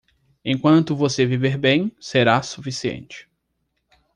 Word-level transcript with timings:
Enquanto 0.43 0.95
você 0.95 1.27
viver 1.27 1.59
bem, 1.59 1.95
será 1.99 2.41
suficiente. 2.41 3.29